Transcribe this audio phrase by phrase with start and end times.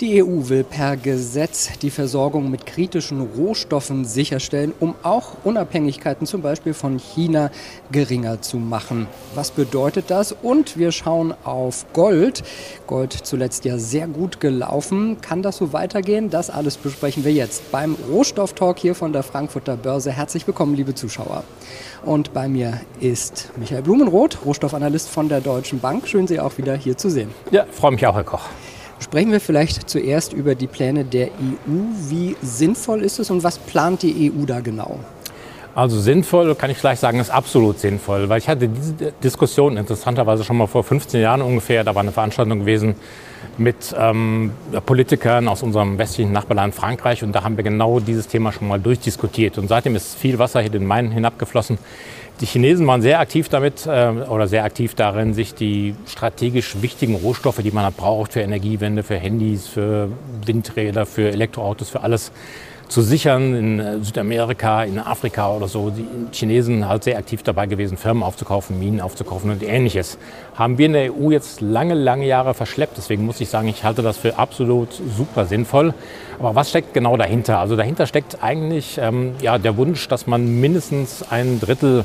[0.00, 6.42] Die EU will per Gesetz die Versorgung mit kritischen Rohstoffen sicherstellen, um auch Unabhängigkeiten zum
[6.42, 7.50] Beispiel von China
[7.92, 9.06] geringer zu machen.
[9.34, 10.32] Was bedeutet das?
[10.32, 12.42] Und wir schauen auf Gold.
[12.88, 15.20] Gold zuletzt ja sehr gut gelaufen.
[15.20, 16.30] Kann das so weitergehen?
[16.30, 20.10] Das alles besprechen wir jetzt beim Rohstofftalk hier von der Frankfurter Börse.
[20.10, 21.44] Herzlich willkommen, liebe Zuschauer.
[22.04, 26.08] Und bei mir ist Michael Blumenroth, Rohstoffanalyst von der Deutschen Bank.
[26.08, 27.30] Schön, Sie auch wieder hier zu sehen.
[27.52, 28.48] Ja, freue mich auch, Herr Koch.
[29.02, 31.82] Sprechen wir vielleicht zuerst über die Pläne der EU.
[32.08, 35.00] Wie sinnvoll ist es und was plant die EU da genau?
[35.74, 40.44] Also sinnvoll, kann ich gleich sagen, ist absolut sinnvoll, weil ich hatte diese Diskussion interessanterweise
[40.44, 42.94] schon mal vor 15 Jahren ungefähr, da war eine Veranstaltung gewesen
[43.58, 44.52] mit ähm,
[44.86, 48.78] Politikern aus unserem westlichen Nachbarland Frankreich und da haben wir genau dieses Thema schon mal
[48.78, 51.78] durchdiskutiert und seitdem ist viel Wasser hier den Main hinabgeflossen.
[52.40, 57.14] Die Chinesen waren sehr aktiv damit äh, oder sehr aktiv darin, sich die strategisch wichtigen
[57.14, 60.08] Rohstoffe, die man braucht für Energiewende, für Handys, für
[60.44, 62.32] Windräder, für Elektroautos, für alles
[62.92, 65.90] zu sichern in äh, Südamerika, in Afrika oder so.
[65.90, 70.18] Die Chinesen halt sehr aktiv dabei gewesen, Firmen aufzukaufen, Minen aufzukaufen und ähnliches.
[70.56, 72.98] Haben wir in der EU jetzt lange, lange Jahre verschleppt.
[72.98, 75.94] Deswegen muss ich sagen, ich halte das für absolut super sinnvoll.
[76.38, 77.58] Aber was steckt genau dahinter?
[77.58, 82.04] Also dahinter steckt eigentlich ähm, ja, der Wunsch, dass man mindestens ein Drittel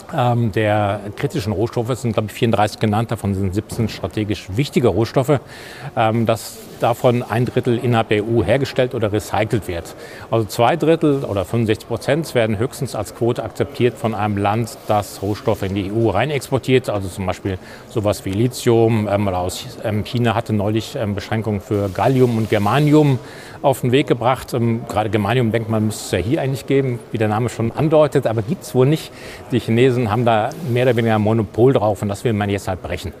[0.15, 4.89] ähm, der kritischen Rohstoffe, es sind glaube ich 34 genannt, davon sind 17 strategisch wichtige
[4.89, 5.39] Rohstoffe,
[5.95, 9.95] ähm, dass davon ein Drittel innerhalb der EU hergestellt oder recycelt wird.
[10.29, 15.21] Also zwei Drittel oder 65 Prozent werden höchstens als Quote akzeptiert von einem Land, das
[15.21, 16.89] Rohstoffe in die EU rein exportiert.
[16.89, 17.57] Also zum Beispiel
[17.89, 22.49] sowas wie Lithium ähm, oder aus ähm, China hatte neulich ähm, Beschränkungen für Gallium und
[22.49, 23.19] Germanium
[23.61, 24.53] auf den Weg gebracht.
[24.53, 27.71] Ähm, gerade Germanium denkt man, müsste es ja hier eigentlich geben, wie der Name schon
[27.71, 29.11] andeutet, aber gibt es wohl nicht.
[29.51, 32.67] Die Chinesen haben da mehr oder weniger ein Monopol drauf und das will man jetzt
[32.67, 33.13] halt brechen.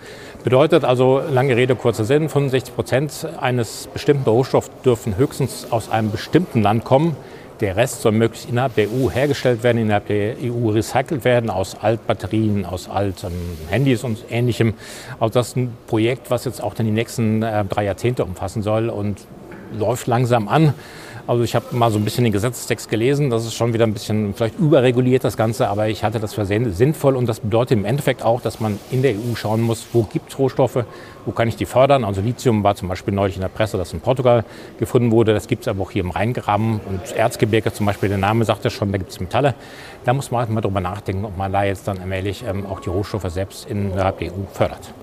[0.43, 6.09] Bedeutet also, lange Rede, kurzer Sinn, 65 Prozent eines bestimmten Rohstoffs dürfen höchstens aus einem
[6.11, 7.15] bestimmten Land kommen.
[7.59, 11.77] Der Rest soll möglichst innerhalb der EU hergestellt werden, innerhalb der EU recycelt werden, aus
[11.79, 13.33] Altbatterien, aus alten
[13.69, 14.73] Handys und ähnlichem.
[15.19, 18.63] Also das ist ein Projekt, was jetzt auch dann die nächsten äh, drei Jahrzehnte umfassen
[18.63, 19.19] soll und
[19.77, 20.73] läuft langsam an.
[21.27, 23.93] Also ich habe mal so ein bisschen den Gesetzestext gelesen, das ist schon wieder ein
[23.93, 27.85] bisschen vielleicht überreguliert das Ganze, aber ich hatte das für sinnvoll und das bedeutet im
[27.85, 30.83] Endeffekt auch, dass man in der EU schauen muss, wo gibt es Rohstoffe,
[31.25, 32.03] wo kann ich die fördern.
[32.03, 34.43] Also Lithium war zum Beispiel neulich in der Presse, dass in Portugal
[34.79, 38.17] gefunden wurde, das gibt es aber auch hier im Rheingraben und Erzgebirge zum Beispiel, der
[38.17, 39.53] Name sagt ja schon, da gibt es Metalle.
[40.03, 42.79] Da muss man halt mal drüber nachdenken, ob man da jetzt dann allmählich ähm, auch
[42.79, 44.93] die Rohstoffe selbst innerhalb der EU fördert.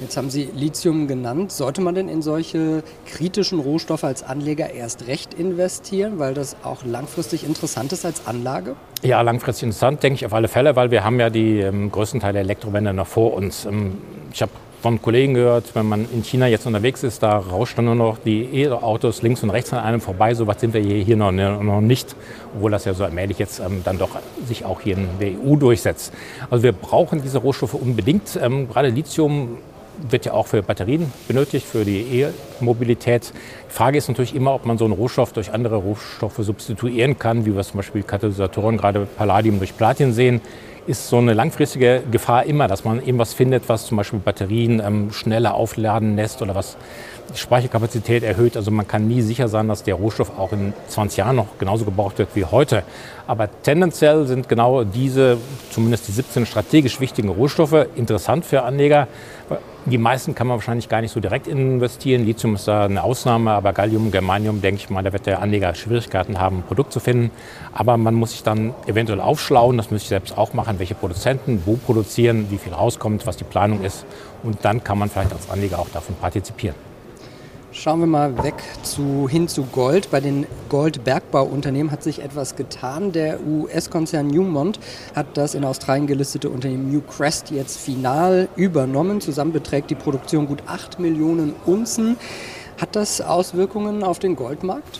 [0.00, 1.52] Jetzt haben Sie Lithium genannt.
[1.52, 6.84] Sollte man denn in solche kritischen Rohstoffe als Anleger erst recht investieren, weil das auch
[6.86, 8.76] langfristig interessant ist als Anlage?
[9.02, 12.20] Ja, langfristig interessant, denke ich auf alle Fälle, weil wir haben ja die ähm, größten
[12.20, 13.66] Teil der Elektrowende noch vor uns.
[13.66, 13.98] Ähm,
[14.32, 17.84] ich habe von Kollegen gehört, wenn man in China jetzt unterwegs ist, da rauscht dann
[17.84, 20.32] nur noch die E-Autos links und rechts an einem vorbei.
[20.32, 22.16] So was sind wir hier noch, noch nicht,
[22.54, 24.10] obwohl das ja so allmählich jetzt ähm, dann doch
[24.46, 26.14] sich auch hier in der EU durchsetzt.
[26.48, 28.38] Also wir brauchen diese Rohstoffe unbedingt.
[28.42, 29.58] Ähm, gerade Lithium
[30.08, 33.32] wird ja auch für Batterien benötigt, für die E-Mobilität.
[33.68, 37.46] Die Frage ist natürlich immer, ob man so einen Rohstoff durch andere Rohstoffe substituieren kann,
[37.46, 40.40] wie wir zum Beispiel Katalysatoren, gerade Palladium durch Platin sehen.
[40.86, 45.12] Ist so eine langfristige Gefahr immer, dass man irgendwas findet, was zum Beispiel Batterien ähm,
[45.12, 46.76] schneller aufladen lässt oder was
[47.34, 48.56] die Speicherkapazität erhöht.
[48.56, 51.84] Also man kann nie sicher sein, dass der Rohstoff auch in 20 Jahren noch genauso
[51.84, 52.82] gebraucht wird wie heute.
[53.26, 55.38] Aber tendenziell sind genau diese,
[55.70, 59.08] zumindest die 17 strategisch wichtigen Rohstoffe, interessant für Anleger.
[59.86, 62.26] Die meisten kann man wahrscheinlich gar nicht so direkt investieren.
[62.26, 65.74] Lithium ist da eine Ausnahme, aber Gallium, Germanium, denke ich mal, da wird der Anleger
[65.74, 67.30] Schwierigkeiten haben, ein Produkt zu finden.
[67.72, 71.62] Aber man muss sich dann eventuell aufschlauen, das muss ich selbst auch machen, welche Produzenten,
[71.64, 74.04] wo produzieren, wie viel rauskommt, was die Planung ist.
[74.42, 76.89] Und dann kann man vielleicht als Anleger auch davon partizipieren.
[77.72, 80.10] Schauen wir mal weg zu, hin zu Gold.
[80.10, 83.12] Bei den Goldbergbauunternehmen hat sich etwas getan.
[83.12, 84.80] Der US-Konzern Newmont
[85.14, 89.20] hat das in Australien gelistete Unternehmen Newcrest jetzt final übernommen.
[89.20, 92.16] Zusammen beträgt die Produktion gut 8 Millionen Unzen.
[92.80, 94.98] Hat das Auswirkungen auf den Goldmarkt?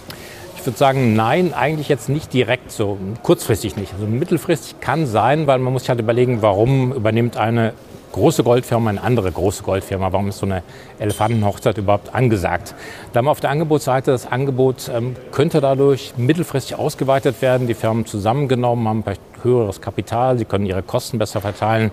[0.56, 3.94] Ich würde sagen, nein, eigentlich jetzt nicht direkt so, kurzfristig nicht.
[3.94, 7.72] Also mittelfristig kann sein, weil man muss sich halt überlegen, warum übernimmt eine
[8.12, 10.12] große Goldfirma eine andere große Goldfirma.
[10.12, 10.62] Warum ist so eine
[10.98, 12.74] Elefantenhochzeit überhaupt angesagt?
[13.12, 17.66] Da haben wir auf der Angebotsseite das Angebot ähm, könnte dadurch mittelfristig ausgeweitet werden.
[17.66, 21.90] Die Firmen zusammengenommen haben vielleicht höheres Kapital, sie können ihre Kosten besser verteilen.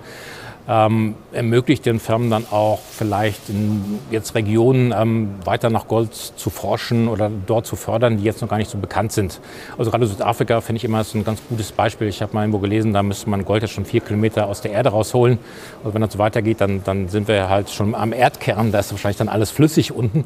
[0.69, 6.49] Ähm, ermöglicht den Firmen dann auch vielleicht in jetzt Regionen ähm, weiter nach Gold zu
[6.49, 9.39] forschen oder dort zu fördern, die jetzt noch gar nicht so bekannt sind.
[9.77, 12.07] Also gerade Südafrika finde ich immer ist ein ganz gutes Beispiel.
[12.07, 14.71] Ich habe mal irgendwo gelesen, da müsste man Gold jetzt schon vier Kilometer aus der
[14.71, 15.39] Erde rausholen.
[15.83, 18.73] Und wenn das so weitergeht, dann, dann sind wir halt schon am Erdkern.
[18.73, 20.25] Da ist wahrscheinlich dann alles flüssig unten.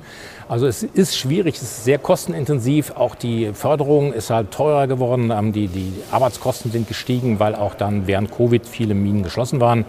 [0.49, 2.91] Also es ist schwierig, es ist sehr kostenintensiv.
[2.95, 5.31] Auch die Förderung ist halt teurer geworden.
[5.31, 9.85] Ähm, die, die Arbeitskosten sind gestiegen, weil auch dann während Covid viele Minen geschlossen waren.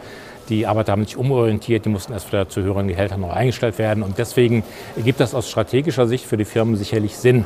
[0.48, 4.02] Die Arbeiter haben sich umorientiert, die mussten erst wieder zu höheren Gehältern noch eingestellt werden.
[4.02, 4.64] Und deswegen
[4.96, 7.44] ergibt das aus strategischer Sicht für die Firmen sicherlich Sinn.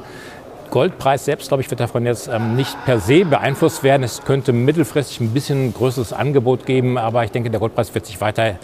[0.70, 4.02] Goldpreis selbst, glaube ich, wird davon jetzt ähm, nicht per se beeinflusst werden.
[4.02, 8.20] Es könnte mittelfristig ein bisschen größeres Angebot geben, aber ich denke, der Goldpreis wird sich
[8.20, 8.56] weiter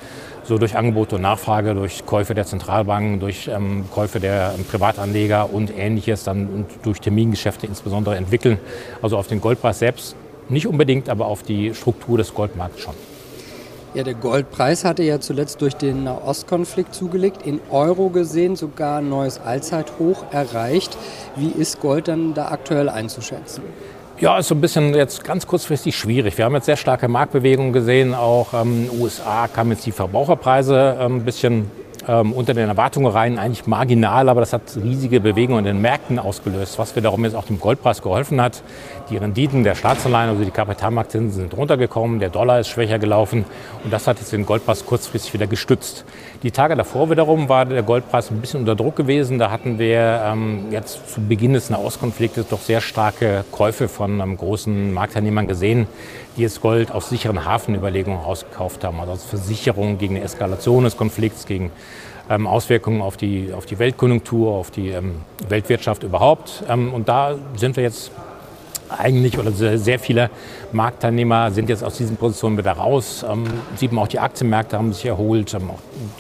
[0.45, 5.53] so durch Angebot und Nachfrage, durch Käufe der Zentralbanken, durch ähm, Käufe der ähm, Privatanleger
[5.53, 8.59] und ähnliches dann und durch Termingeschäfte insbesondere entwickeln.
[9.01, 10.17] Also auf den Goldpreis selbst
[10.49, 12.95] nicht unbedingt, aber auf die Struktur des Goldmarkts schon.
[13.95, 19.11] Ja, der Goldpreis hatte ja zuletzt durch den Nahostkonflikt zugelegt, in Euro gesehen sogar ein
[19.11, 20.97] neues Allzeithoch erreicht.
[21.37, 23.63] Wie ist Gold dann da aktuell einzuschätzen?
[24.19, 26.39] Ja, ist so ein bisschen jetzt ganz kurzfristig schwierig.
[26.39, 28.15] Wir haben jetzt sehr starke Marktbewegungen gesehen.
[28.15, 31.71] Auch ähm, USA kamen jetzt die Verbraucherpreise ähm, ein bisschen
[32.09, 36.19] ähm, unter den Erwartungen rein, eigentlich marginal, aber das hat riesige Bewegungen in den Märkten
[36.19, 38.63] ausgelöst, was wiederum jetzt auch dem Goldpreis geholfen hat.
[39.11, 43.45] Die Renditen der Staatsanleihen, also die Kapitalmarktzinsen sind runtergekommen, der Dollar ist schwächer gelaufen
[43.85, 46.05] und das hat jetzt den Goldpreis kurzfristig wieder gestützt.
[46.43, 49.39] Die Tage davor wiederum war der Goldpreis ein bisschen unter Druck gewesen.
[49.39, 54.37] Da hatten wir ähm, jetzt zu Beginn des Nahostkonfliktes doch sehr starke Käufe von ähm,
[54.37, 55.87] großen Marktteilnehmern gesehen,
[56.37, 60.97] die jetzt Gold aus sicheren Hafenüberlegungen ausgekauft haben, also als Versicherung gegen eine Eskalation des
[60.97, 61.71] Konflikts, gegen
[62.31, 65.17] ähm, Auswirkungen auf die, auf die Weltkonjunktur, auf die ähm,
[65.49, 66.65] Weltwirtschaft überhaupt.
[66.69, 68.11] Ähm, und da sind wir jetzt
[68.89, 70.31] eigentlich oder sehr viele
[70.73, 73.25] Marktteilnehmer sind jetzt aus diesen Positionen wieder raus.
[73.29, 73.45] Ähm,
[73.77, 75.71] sieht man auch die Aktienmärkte haben sich erholt, ähm,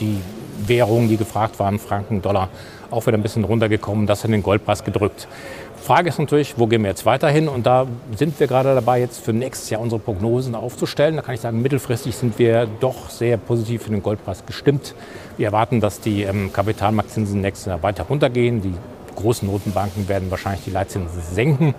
[0.01, 0.19] die
[0.67, 2.49] Währungen, die gefragt waren, Franken, Dollar,
[2.91, 4.07] auch wieder ein bisschen runtergekommen.
[4.07, 5.27] Das hat den Goldpreis gedrückt.
[5.83, 7.49] Frage ist natürlich, wo gehen wir jetzt weiterhin?
[7.49, 11.17] Und da sind wir gerade dabei, jetzt für nächstes Jahr unsere Prognosen aufzustellen.
[11.17, 14.95] Da kann ich sagen, mittelfristig sind wir doch sehr positiv für den Goldpreis gestimmt.
[15.37, 18.63] Wir erwarten, dass die ähm, Kapitalmarktzinsen nächstes Jahr weiter runtergehen.
[18.63, 18.75] Die
[19.17, 21.75] großen Notenbanken werden wahrscheinlich die Leitzinsen senken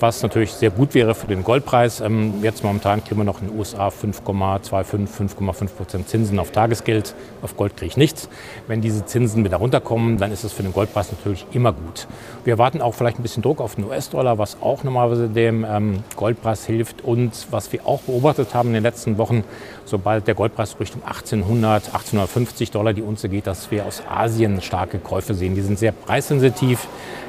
[0.00, 2.00] was natürlich sehr gut wäre für den Goldpreis.
[2.00, 5.06] Ähm, jetzt momentan kriegen wir noch in den USA 5,25,
[5.36, 7.14] 5,5 Prozent Zinsen auf Tagesgeld.
[7.42, 8.28] Auf Gold kriege ich nichts.
[8.66, 12.06] Wenn diese Zinsen wieder runterkommen, dann ist es für den Goldpreis natürlich immer gut.
[12.44, 16.02] Wir erwarten auch vielleicht ein bisschen Druck auf den US-Dollar, was auch normalerweise dem ähm,
[16.16, 17.02] Goldpreis hilft.
[17.02, 19.44] Und was wir auch beobachtet haben in den letzten Wochen,
[19.84, 24.98] sobald der Goldpreis Richtung 1800, 1850 Dollar die Unze geht, dass wir aus Asien starke
[24.98, 25.54] Käufe sehen.
[25.54, 26.88] Die sind sehr preissensitiv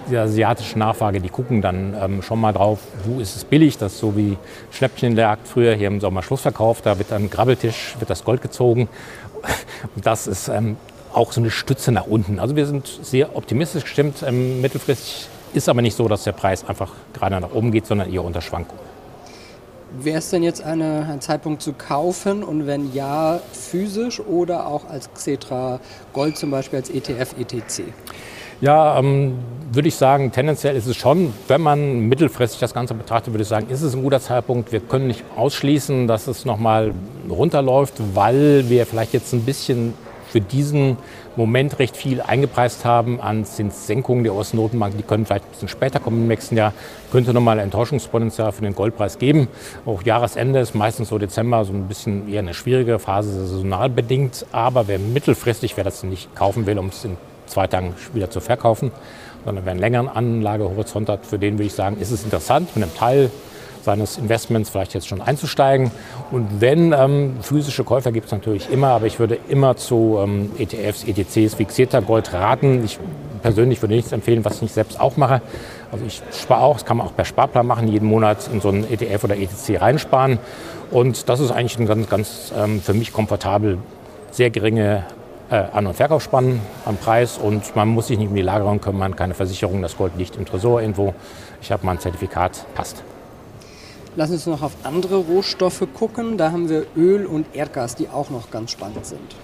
[0.09, 3.78] die asiatische Nachfrage, die gucken dann ähm, schon mal drauf, wo ist es billig.
[3.78, 4.38] Das ist so wie
[4.72, 6.81] Schnäppchenjagd früher hier im Sommer Schlussverkauf.
[6.81, 8.88] Da wird dann Grabbeltisch, wird das Gold gezogen.
[9.96, 10.78] Und das ist ähm,
[11.13, 12.40] auch so eine Stütze nach unten.
[12.40, 14.24] Also wir sind sehr optimistisch gestimmt.
[14.25, 18.12] Ähm, mittelfristig ist aber nicht so, dass der Preis einfach gerade nach oben geht, sondern
[18.12, 18.84] eher unter Schwankungen.
[19.98, 24.90] Wäre es denn jetzt eine, ein Zeitpunkt zu kaufen und wenn ja, physisch oder auch
[24.90, 25.80] als Xetra
[26.12, 27.94] Gold zum Beispiel als ETF, ETC?
[28.62, 29.38] Ja, ähm,
[29.72, 33.48] würde ich sagen, tendenziell ist es schon, wenn man mittelfristig das Ganze betrachtet, würde ich
[33.48, 34.72] sagen, ist es ein guter Zeitpunkt.
[34.72, 36.94] Wir können nicht ausschließen, dass es nochmal
[37.30, 39.94] runterläuft, weil wir vielleicht jetzt ein bisschen
[40.30, 40.98] für diesen
[41.36, 44.98] Moment recht viel eingepreist haben an Zinssenkungen der US-Notenbank.
[44.98, 46.74] Die können vielleicht ein bisschen später kommen im nächsten Jahr.
[47.12, 49.48] Könnte nochmal Enttäuschungspotenzial für den Goldpreis geben.
[49.86, 54.45] Auch Jahresende ist meistens so Dezember so ein bisschen eher eine schwierige Phase, saisonal bedingt.
[54.52, 58.40] Aber wer mittelfristig, wer das nicht kaufen will, um es in zwei Tagen wieder zu
[58.40, 58.92] verkaufen,
[59.44, 62.83] sondern wer einen längeren Anlagehorizont hat, für den würde ich sagen, ist es interessant, mit
[62.83, 63.31] einem Teil
[63.85, 65.92] seines Investments vielleicht jetzt schon einzusteigen.
[66.31, 70.52] Und wenn ähm, physische Käufer gibt es natürlich immer, aber ich würde immer zu ähm,
[70.57, 72.83] ETFs, ETCs, fixierter Gold raten.
[72.83, 72.99] Ich
[73.42, 75.42] persönlich würde nichts empfehlen, was ich nicht selbst auch mache.
[75.92, 78.69] Also ich spare auch, das kann man auch per Sparplan machen, jeden Monat in so
[78.69, 80.40] einen ETF oder ETC reinsparen.
[80.92, 83.78] Und das ist eigentlich ein ganz, ganz ähm, für mich komfortabel,
[84.31, 85.06] sehr geringe
[85.49, 89.16] äh, An- und Verkaufsspannen am Preis und man muss sich nicht um die Lagerung kümmern,
[89.16, 91.14] keine Versicherung, das Gold liegt im Tresor irgendwo.
[91.61, 93.04] Ich habe mal ein Zertifikat, passt.
[94.18, 96.37] Lass uns noch auf andere Rohstoffe gucken.
[96.37, 99.35] Da haben wir Öl und Erdgas, die auch noch ganz spannend sind.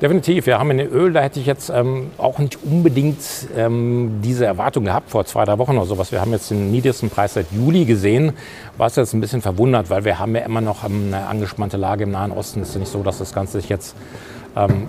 [0.00, 0.46] Definitiv.
[0.46, 3.18] Wir haben in Öl, da hätte ich jetzt ähm, auch nicht unbedingt
[3.56, 6.12] ähm, diese Erwartung gehabt vor zwei, drei Wochen oder sowas.
[6.12, 8.32] Wir haben jetzt den niedrigsten Preis seit Juli gesehen,
[8.76, 12.10] was jetzt ein bisschen verwundert, weil wir haben ja immer noch eine angespannte Lage im
[12.10, 12.60] Nahen Osten.
[12.60, 13.94] Es ist nicht so, dass das Ganze sich jetzt
[14.56, 14.88] ähm,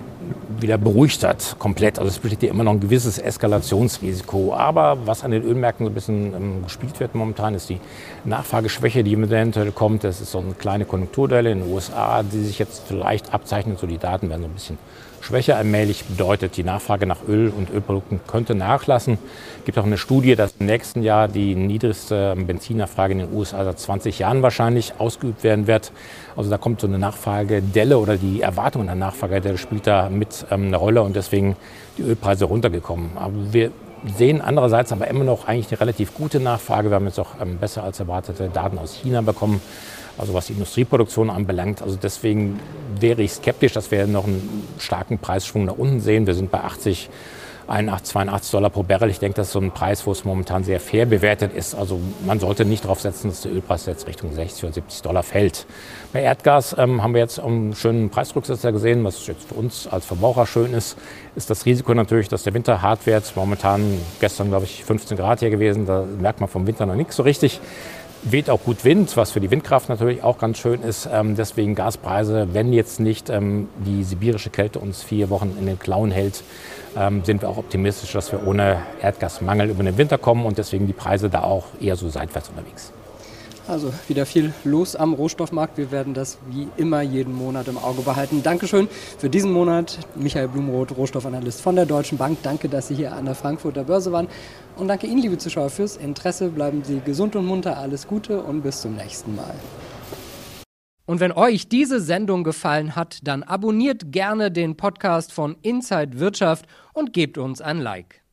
[0.60, 1.98] wieder beruhigt hat, komplett.
[1.98, 4.54] Also es besteht ja immer noch ein gewisses Eskalationsrisiko.
[4.54, 7.80] Aber was an den Ölmärkten so ein bisschen ähm, gespielt wird momentan, ist die
[8.24, 10.04] Nachfrageschwäche, die eventuell kommt.
[10.04, 13.78] Das ist so eine kleine Konjunkturdelle in den USA, die sich jetzt vielleicht abzeichnet.
[13.78, 14.78] So die Daten werden so ein bisschen
[15.26, 16.04] schwächer allmählich.
[16.04, 19.18] Bedeutet, die Nachfrage nach Öl und Ölprodukten könnte nachlassen.
[19.58, 23.64] Es gibt auch eine Studie, dass im nächsten Jahr die niedrigste Benzinnachfrage in den USA
[23.64, 25.92] seit 20 Jahren wahrscheinlich ausgeübt werden wird.
[26.36, 30.66] Also da kommt so eine Nachfragedelle oder die Erwartung einer Nachfragedelle spielt da mit ähm,
[30.68, 31.56] eine Rolle und deswegen
[31.98, 33.10] die Ölpreise runtergekommen.
[33.16, 33.72] Aber wir
[34.16, 36.90] sehen andererseits aber immer noch eigentlich eine relativ gute Nachfrage.
[36.90, 39.60] Wir haben jetzt auch ähm, besser als erwartete Daten aus China bekommen
[40.18, 41.82] also was die Industrieproduktion anbelangt.
[41.82, 42.60] Also deswegen
[42.98, 46.26] wäre ich skeptisch, dass wir noch einen starken Preisschwung nach unten sehen.
[46.26, 47.08] Wir sind bei 80
[47.68, 49.10] 81, 82 Dollar pro Barrel.
[49.10, 51.74] Ich denke, das ist so ein Preis, wo es momentan sehr fair bewertet ist.
[51.74, 55.22] Also man sollte nicht darauf setzen, dass der Ölpreis jetzt Richtung 60 oder 70 Dollar
[55.22, 55.66] fällt.
[56.12, 59.04] Bei Erdgas ähm, haben wir jetzt einen schönen Preisrücksetzer gesehen.
[59.04, 60.96] Was jetzt für uns als Verbraucher schön ist,
[61.34, 63.32] ist das Risiko natürlich, dass der Winter hart wird.
[63.34, 65.86] Momentan gestern, glaube ich, 15 Grad hier gewesen.
[65.86, 67.60] Da merkt man vom Winter noch nichts so richtig
[68.22, 71.08] weht auch gut Wind, was für die Windkraft natürlich auch ganz schön ist.
[71.12, 75.78] Ähm, deswegen Gaspreise, wenn jetzt nicht ähm, die sibirische Kälte uns vier Wochen in den
[75.78, 76.42] Klauen hält,
[76.96, 80.86] ähm, sind wir auch optimistisch, dass wir ohne Erdgasmangel über den Winter kommen und deswegen
[80.86, 82.92] die Preise da auch eher so seitwärts unterwegs.
[83.68, 85.76] Also wieder viel los am Rohstoffmarkt.
[85.76, 88.42] Wir werden das wie immer jeden Monat im Auge behalten.
[88.44, 92.38] Dankeschön für diesen Monat, Michael Blumroth, Rohstoffanalyst von der Deutschen Bank.
[92.44, 94.28] Danke, dass Sie hier an der Frankfurter Börse waren.
[94.76, 96.48] Und danke Ihnen, liebe Zuschauer, fürs Interesse.
[96.50, 97.76] Bleiben Sie gesund und munter.
[97.76, 99.54] Alles Gute und bis zum nächsten Mal.
[101.04, 106.66] Und wenn euch diese Sendung gefallen hat, dann abonniert gerne den Podcast von Inside Wirtschaft
[106.92, 108.25] und gebt uns ein Like.